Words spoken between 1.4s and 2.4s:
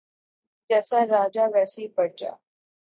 ویسی پرجا